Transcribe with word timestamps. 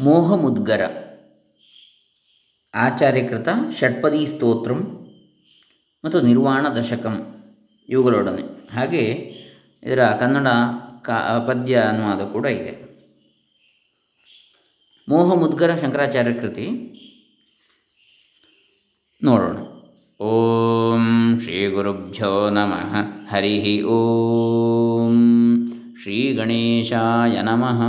ಮೋಹಮುದ್ಗರ. 0.00 0.80
ಆಚಾರ್ಯಕೃತ 2.74 3.48
ಷಟ್ಪದಿ 3.78 4.26
ಸ್ತೋತ್ರಂ 4.26 5.06
ಮತ್ತು 6.04 6.20
ನಿರ್ವಾಣ 6.20 6.68
ದಶಕಂ 6.68 7.44
ಇವುಗಳೊಡನೆ. 7.88 8.70
ಹಾಗೆ 8.74 9.02
ಇದರ 9.82 10.04
ಕನ್ನಡ 10.04 10.46
ಕಾ, 11.02 11.44
ಪದ್ಯ 11.48 11.76
ಅನುವಾದ 11.76 12.20
ಕೂಡ 12.32 12.46
ಇದೆ. 12.46 12.82
ಮೋಹಮುದ್ಗರ 15.08 15.74
ಶಂಕರಾಚಾರ್ಯ 15.74 16.32
ಕೃತಿ. 16.32 16.70
ನೋಡೋಣ. 19.24 19.56
ಓಂ 20.24 21.40
ಶ್ರೀ 21.40 21.68
ಗುರುಭ್ಯೋ 21.68 22.50
ನಮಃ. 22.50 22.94
ಹರಿ 23.30 23.82
ಓಂ. 23.82 25.16
ಶ್ರೀ 26.02 26.34
ಗಣೇಶಾಯ 26.34 27.42
ನಮಃ. 27.42 27.82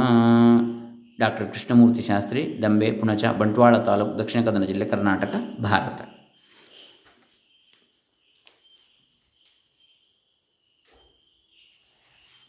ಡಾಕ್ಟರ್ 1.23 1.47
ಕೃಷ್ಣಮೂರ್ತಿ 1.53 2.03
ಶಾಸ್ತ್ರಿ, 2.09 2.43
ದಂಬೆ, 2.63 2.89
ಪುಣಚ, 3.01 3.23
ಬಂಟ್ವಾಳ 3.41 3.75
ತಾಲೂಕು, 3.89 4.13
ದಕ್ಷಿಣ 4.21 4.41
ಕನ್ನಡ 4.47 4.67
ಜಿಲ್ಲೆ, 4.71 4.87
ಕರ್ನಾಟಕ, 4.93 5.33
ಭಾರತ. 5.67 6.01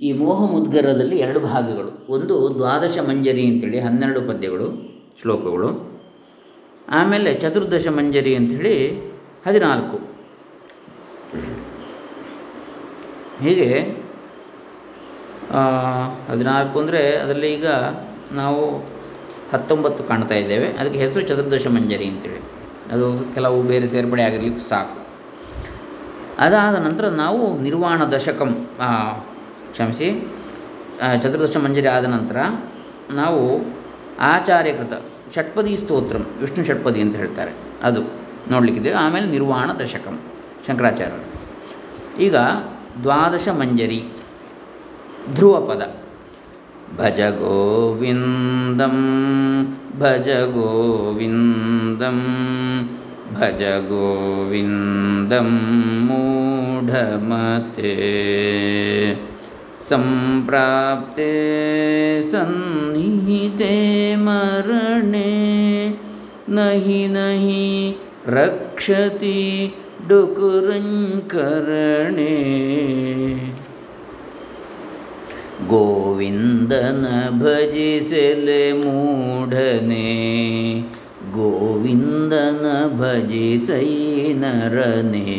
ಈ 0.00 0.08
ಮೋಹ 0.20 0.38
ಮುದ್ಗರದಲ್ಲಿ 0.52 1.16
ಎರಡು 1.24 1.40
ಭಾಗಗಳು. 1.50 1.90
ಒಂದು 2.14 2.34
ದ್ವಾದಶ 2.58 2.96
ಮಂಜರಿ 3.08 3.44
ಅಂತೇಳಿ 3.50 3.78
ಹನ್ನೆರಡು 3.84 4.20
ಪದ್ಯಗಳು, 4.30 4.66
ಶ್ಲೋಕಗಳು. 5.20 5.68
ಆಮೇಲೆ 6.98 7.30
ಚತುರ್ದಶ 7.42 7.86
ಮಂಜರಿ 7.98 8.32
ಅಂಥೇಳಿ 8.38 8.74
ಹದಿನಾಲ್ಕು. 9.46 9.98
ಹೀಗೆ 13.44 13.68
ಹದಿನಾಲ್ಕು 16.30 16.76
ಅಂದರೆ 16.82 17.00
ಅದರಲ್ಲಿ 17.22 17.48
ಈಗ 17.56 17.68
ನಾವು 18.34 18.78
ಹತ್ತೊಂಬತ್ತು 19.52 20.04
ಕಾಣ್ತಾ 20.04 20.34
ಇದ್ದೇವೆ. 20.34 20.68
ಅದಕ್ಕೆ 20.72 20.98
ಹೆಸರು 20.98 21.22
ಚತುರ್ದಶ 21.22 21.66
ಮಂಜರಿ 21.66 22.06
ಅಂತೇಳಿ. 22.06 22.40
ಅದು 22.92 23.34
ಕೆಲವು 23.34 23.62
ಬೇರೆ 23.62 23.86
ಸೇರ್ಪಡೆ 23.86 24.22
ಆಗಿರ್ಲಿಕ್ಕೆ 24.22 24.68
ಸಾಕು. 24.68 24.98
ಅದಾದ 26.38 26.76
ನಂತರ 26.76 27.08
ನಾವು 27.08 27.60
ನಿರ್ವಾಣ 27.60 28.04
ದಶಕಂ 28.04 28.68
ಕ್ಷಮಿಸಿ 29.72 30.08
ಚತುರ್ದಶ 31.22 31.56
ಮಂಜರಿ 31.56 31.88
ಆದ 31.88 32.04
ನಂತರ 32.04 32.36
ನಾವು 33.10 33.64
ಆಚಾರ್ಯಕೃತ 34.20 34.92
ಷಟ್ಪದಿ 35.34 35.76
ಸ್ತೋತ್ರಂ, 35.76 36.26
ವಿಷ್ಣು 36.40 36.64
ಷಟ್ಪದಿ 36.64 37.00
ಅಂತ 37.00 37.16
ಹೇಳ್ತಾರೆ. 37.16 37.52
ಅದು 37.82 38.00
ನೋಡಲಿಕ್ಕಿದ್ದೇವೆ. 38.50 38.96
ಆಮೇಲೆ 38.96 39.26
ನಿರ್ವಾಣ 39.26 39.70
ದಶಕಂ, 39.72 40.20
ಶಂಕರಾಚಾರ್ಯರು. 40.66 41.24
ಈಗ 42.20 42.36
ದ್ವಾದಶ 43.02 43.48
ಮಂಜರಿ 43.48 44.00
ಧ್ರುವ 45.34 45.60
ಪದ. 45.60 46.03
भज 46.98 47.20
गोविन्दं 47.38 48.96
भज 50.00 50.28
गोविन्दं 50.54 52.18
भज 53.34 53.62
गोविन्दं 53.90 55.48
मूढमते। 56.08 57.94
सम्प्राप्ते 59.88 61.32
सन्निहिते 62.30 63.74
मरणे 64.26 65.32
नहि 66.56 67.00
नहि 67.16 67.66
रक्षति 68.36 69.40
डुकुरङ्करणे 70.08 70.78
ಗೋವಿಂದನ 75.68 77.06
ಭಜಿಸಲೆ 77.38 78.72
ಮೂಢನೆ. 78.72 80.08
ಗೋವಿಂದನ 81.32 82.66
ಭಜಿಸೈ 83.00 83.88
ನರನೇ 84.32 85.32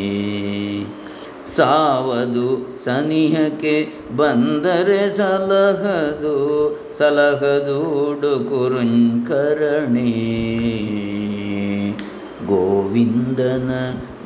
ಸಾವದು 1.47 2.77
ಸನಿಹಕ್ಕೆ 2.83 3.88
ಬಂದರೆ 4.16 5.09
ಸಲಹದು 5.17 6.35
ಸಲಹದು 6.97 7.79
ಕುರುಂಕರಣೆ 8.50 10.11
ಗೋವಿಂದನ 12.47 13.71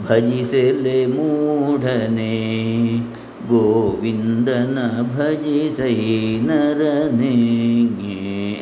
ಭಜಿಸಲೆ 0.07 1.05
ಮೂಢನೆ. 1.05 2.39
ಗೋವಿಂದನ 3.49 4.77
ಭಜಿಸೈ 5.17 5.95
ನರನೇ 6.39 7.59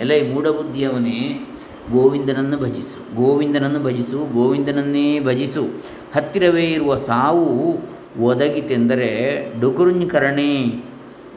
ಈ 0.01 0.33
ಮೂಢಬುದ್ಧಿಯವನೇ 0.33 1.47
ಗೋವಿಂದನನ್ನು 1.91 2.57
ಭಜಿಸು 2.57 3.15
ಗೋವಿಂದನನ್ನು 3.15 3.79
ಭಜಿಸು, 3.83 4.33
ಗೋವಿಂದನನ್ನೇ 4.33 5.19
ಭಜಿಸು. 5.19 5.63
ಹತ್ತಿರವೇ 6.15 6.65
ಇರುವ 6.65 6.95
ಸಾವು 6.95 7.77
ಒದಗಿತೆಂದರೆ 8.23 9.09
ಡುಕುರುಂಕರಣೆ 9.61 10.83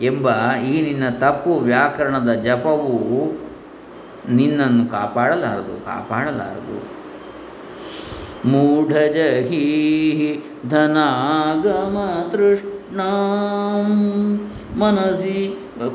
ಎಂಬ 0.02 0.54
ಈ 0.54 0.82
ನಿನ್ನ 0.82 1.08
ತಪ್ಪು 1.08 1.58
ವ್ಯಾಕರಣದ 1.58 2.32
ಜಪವು 2.32 3.32
ನಿನ್ನನ್ನು 4.34 4.90
ಕಾಪಾಡಲಾರದು 4.90 5.84
ಕಾಪಾಡಲಾರದು. 5.86 6.78
ಮೂಢಜಹೀ 8.48 9.64
ಧನಾಗಮ 10.68 11.96
ತೃಷ್ಣಾಂ 12.92 13.90
ಮನಸಿ 14.78 15.40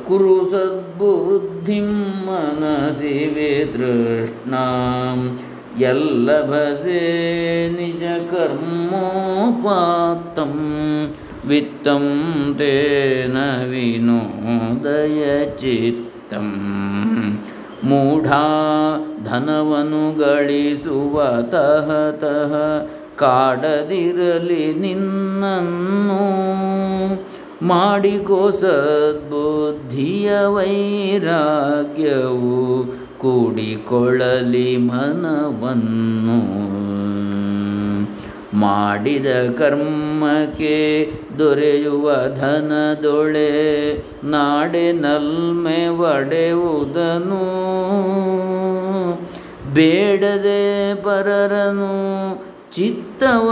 ಕುರು 0.05 0.35
ಸದ್ಬುದ್ಧಿಂ 0.51 1.89
ಮನಸಿ 2.25 3.15
ವಿತೃಷ್ಣಾಂ 3.33 5.19
ಯಲ್ಲಭಸೆ 5.81 7.01
ನಿಜ 7.75 8.03
ಕರ್ಮೋಪಾತ್ತಂ 8.31 9.43
ವಿತ್ತಂ 11.49 12.05
ತೇನ 12.59 13.37
ವಿನೋದಯ 13.71 15.21
ಚಿತ್ತಂ 15.59 16.49
ಮೂಢಾ 17.85 18.43
ಧನವನು 19.25 20.03
ಗಳಿಸುವ 20.17 21.15
ತಹ 21.51 21.89
ತಹ 22.21 22.53
ಕಾಡದಿರಲಿ 23.17 24.73
ನಿನ್ನನ್ನು 24.73 26.25
ಮಾಡಿಕೋ 27.67 28.51
ಸದ್ಬುದ್ಧಿಯ 28.51 30.39
ವೈರಾಗ್ಯವು 30.39 31.25
ಕೂಡಿಕೊಳ್ಳಲಿ 33.17 34.77
ಮನವನ್ನು. 34.77 36.39
ಮಾಡಿದ 38.59 39.27
ಕರ್ಮಕ್ಕೆ 39.57 41.11
ದೊರೆಯುವ 41.39 42.11
ಧನದೊಳೆ 42.35 43.49
ನಾಡೆ 44.23 44.91
ನಲ್ಮೆ 44.91 45.87
ಒಡೆಯುವುದನು. 45.87 47.45
ಬೇಡದೆ 49.73 50.95
ಪರರನು 50.95 51.95
ಚಿತ್ತವ 52.75 53.51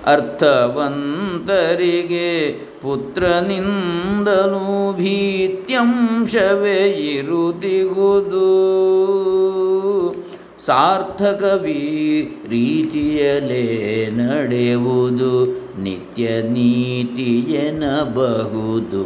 ಅರ್ಥವಂತರಿಗೆ 0.05 2.51
ಪುತ್ರನಿಂದಲೂ 2.81 4.93
ಭೀತ್ಯಂಶವೇ 4.93 6.89
ಇರುತ್ತಿಗುದು 6.89 8.49
ಸಾರ್ಥಕವೀ 10.67 12.21
ರೀತಿಯಲೇ 12.49 14.09
ನಡೆಯುವುದು 14.11 15.45
ನಿತ್ಯ 15.83 16.41
ನೀತಿ 16.41 17.39
ಎನ್ನಬಹುದು. 17.39 19.03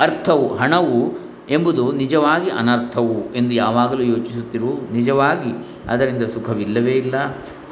ಅರ್ಥವು 0.00 0.56
ಹಣವು 0.56 1.18
ಎಂಬುದು 1.50 1.92
ನಿಜವಾಗಿ 1.92 2.50
ಅನರ್ಥವು 2.50 3.34
ಎಂದು 3.34 3.54
ಯಾವಾಗಲೂ 3.54 4.02
ಯೋಚಿಸುತ್ತಿರು. 4.02 4.92
ನಿಜವಾಗಿ 4.92 5.66
ಅದರಿಂದ 5.88 6.22
ಸುಖವಿಲ್ಲವೇ 6.22 6.92
ಇಲ್ಲ. 6.92 7.14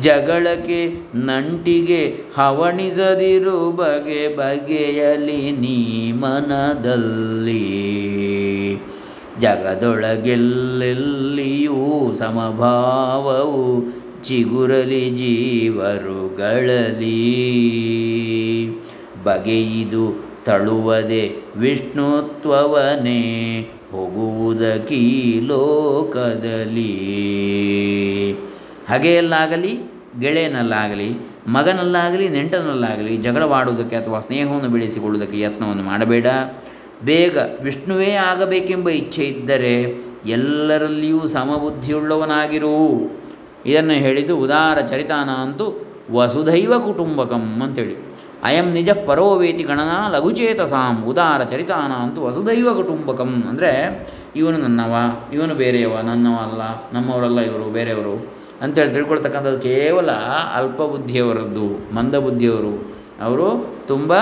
ಜಗಳಕ್ಕೆ 0.00 1.10
ನಂಟಿಗೆ 1.14 2.14
ಹವಣಿಸದಿರು 2.36 3.70
ಬಗೆ 3.70 4.36
ಬಗೆಯಲಿ 4.36 5.50
ನೀ 5.50 6.12
ಮನದಲ್ಲಿ. 6.12 7.68
ಜಗದೊಳಗೆಲ್ಲೆಲ್ಲಿಯೂ 9.40 12.14
ಸಮಭಾವವು 12.18 13.94
ಚಿಗುರಲಿ 14.22 15.10
ಜೀವರುಗಳಲ್ಲಿ 15.10 17.16
ಬಗೆಯಿದು 19.24 20.26
ತಳುವದೆ 20.44 21.32
ವಿಷ್ಣುತ್ವವನೇ 21.56 23.68
ಹೋಗುವುದಕ್ಕೀ 23.92 25.40
ಲೋಕದಲ್ಲಿ. 25.40 27.18
ಹಗೆಯಲ್ಲಾಗಲಿ, 28.88 29.90
ಗೆಳೆಯನಲ್ಲಾಗಲಿ, 30.20 31.08
ಮಗನಲ್ಲಾಗಲಿ, 31.46 32.28
ನೆಂಟನಲ್ಲಾಗಲಿ 32.28 33.16
ಜಗಳವಾಡುವುದಕ್ಕೆ 33.16 33.96
ಅಥವಾ 33.96 34.20
ಸ್ನೇಹವನ್ನು 34.20 34.68
ಬೆಳೆಸಿಕೊಳ್ಳುವುದಕ್ಕೆ 34.68 35.40
ಯತ್ನವನ್ನು 35.40 35.82
ಮಾಡಬೇಡ. 35.82 36.26
ಬೇಗ 37.04 37.38
ವಿಷ್ಣುವೇ 37.62 38.10
ಆಗಬೇಕೆಂಬ 38.10 38.88
ಇಚ್ಛೆ 38.88 39.24
ಇದ್ದರೆ 39.24 40.02
ಎಲ್ಲರಲ್ಲಿಯೂ 40.26 41.26
ಸಮಬುದ್ಧಿಯುಳ್ಳವನಾಗಿರು. 41.26 42.76
ಇದನ್ನು 43.66 43.92
ಹೇಳಿದ್ದು 43.92 44.38
ಉದಾರ 44.38 44.80
ಚರಿತಾನ 44.80 45.30
ಅಂತೂ 45.30 45.86
ವಸುಧೈವ 46.12 46.78
ಕುಟುಂಬಕಂ 46.78 47.62
ಅಂತೇಳಿ. 47.62 47.96
ಅಯಂ 48.42 48.64
ನಿಜ 48.64 48.90
ಪರೋವೇತಿ 48.90 49.62
ಗಣನ 49.62 50.14
ಲಘುಚೇತಸಾಂ 50.14 51.04
ಉದಾರ 51.04 51.44
ಚರಿತಾನ 51.44 51.92
ಅಂತೂ 51.92 52.22
ವಸುಧೈವ 52.22 52.74
ಕುಟುಂಬಕಂ. 52.74 53.44
ಅಂದರೆ 53.48 54.06
ಇವನು 54.36 54.58
ನನ್ನವ, 54.58 54.94
ಇವನು 55.32 55.54
ಬೇರೆಯವ, 55.54 56.00
ನನ್ನವ 56.00 56.36
ಅಲ್ಲ, 56.36 56.62
ನಮ್ಮವರಲ್ಲ 56.92 57.40
ಇವರು, 57.40 57.72
ಬೇರೆಯವರು. 57.72 58.37
ಅಂತೇಳಿ 58.62 58.92
ತಿಳ್ಕೊಳ್ತಕ್ಕಂಥದ್ದು 58.92 59.60
ಕೇವಲ 59.60 60.10
ಅಲ್ಪ 60.58 60.78
ಬುದ್ಧಿಯವರದ್ದು 60.82 61.66
ಮಂದ 61.94 62.14
ಬುದ್ಧಿಯವರು 62.14 62.72
ಅವರು 63.26 63.46
ತುಂಬ 63.86 64.12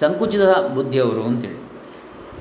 ಸಂಕುಚಿತ 0.00 0.44
ಬುದ್ಧಿಯವರು 0.74 1.22
ಅಂತೇಳಿ. 1.22 1.58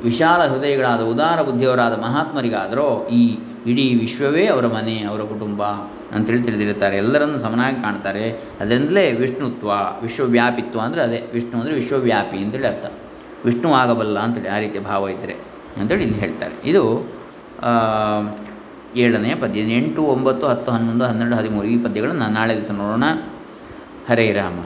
ವಿಶಾಲ 0.03 0.41
ಹೃದಯಗಳಾದ 0.51 1.01
ಉದಾರ 1.13 1.41
ಬುದ್ಧಿಯವರಾದ 1.41 1.95
ಮಹಾತ್ಮರಿಗಾದರೂ 2.03 3.07
ಈ 3.19 3.24
ಇಡೀ 3.71 3.86
ವಿಶ್ವವೇ 3.95 4.43
ಅವರ 4.48 4.67
ಮನೆ, 4.67 4.95
ಅವರ 5.10 5.21
ಕುಟುಂಬ 5.21 5.63
ಅಂತೇಳಿ 6.15 6.43
ತಿಳಿದಿರುತ್ತಾರೆ. 6.43 6.95
ಎಲ್ಲರನ್ನು 6.98 7.38
ಸಮನಾಗಿ 7.38 7.77
ಕಾಣ್ತಾರೆ. 7.81 8.25
ಅದರಿಂದಲೇ 8.62 9.03
ವಿಷ್ಣುತ್ವ, 9.12 9.71
ವಿಶ್ವವ್ಯಾಪಿತ್ವ 10.01 10.79
ಅಂದರೆ 10.79 11.01
ಅದೇ. 11.01 11.19
ವಿಷ್ಣು 11.33 11.55
ಅಂದರೆ 11.60 11.74
ವಿಶ್ವವ್ಯಾಪಿ 11.74 12.38
ಅಂತೇಳಿ 12.38 12.67
ಅರ್ಥ. 12.67 12.86
ವಿಷ್ಣು 13.45 13.69
ಆಗಬಲ್ಲ 13.74 14.17
ಅಂತೇಳಿ 14.19 14.50
ಆ 14.55 14.57
ರೀತಿಯ 14.60 14.81
ಭಾವ 14.81 15.10
ಇದ್ದರೆ 15.10 15.36
ಅಂತೇಳಿ 15.81 16.03
ಇಲ್ಲಿ 16.03 16.19
ಹೇಳ್ತಾರೆ. 16.19 16.55
ಇದು 16.71 16.83
ಏಳನೆಯ 18.95 19.36
ಪದ್ಯ, 19.36 19.60
ಎಂಟು, 19.60 20.01
ಒಂಬತ್ತು, 20.01 20.48
ಹತ್ತು, 20.48 20.71
ಹನ್ನೊಂದು, 20.71 21.05
ಹನ್ನೆರಡು, 21.05 21.36
ಹದಿಮೂರು, 21.36 21.67
ಈ 21.67 21.83
ಪದ್ಯಗಳನ್ನು 21.83 22.27
ನಾಳೆ 22.27 22.55
ದಿವಸ 22.55 22.71
ನೋಡೋಣ. 22.71 23.03
ಹರೇ 24.10 24.31
ರಾಮ. 24.31 24.65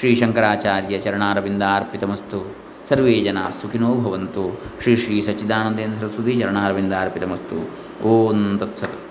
ಶ್ರೀ 0.00 0.14
ಶಂಕರಾಚಾರ್ಯ 0.14 0.98
ಚರಣಾರವಿಂದ 0.98 1.62
ಅರ್ಪಿತಮಸ್ತು 1.62 2.56
ಸರ್ವೇ 2.88 3.20
ಜನ 3.20 3.38
ಸುಖಿನೋ 3.62 3.94
ಭವಂತು. 3.94 4.60
ಶ್ರೀ 4.82 4.96
ಶ್ರೀ 4.96 5.20
ಸಚ್ಚಿದಾನಂದೇಂದ್ರ 5.20 5.98
ಸರಸ್ವತಿ 5.98 6.34
ಚರಣಾರವಿಂದ 6.34 6.92
ಅರ್ಪಿತಮಸ್ತು 7.00 7.70
ಓಂ 8.08 8.58
ತತ್ಸತ್. 8.58 9.09